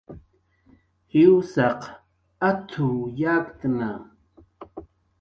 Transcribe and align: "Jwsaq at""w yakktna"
"Jwsaq 1.19 1.81
at""w 2.49 2.91
yakktna" 3.19 3.89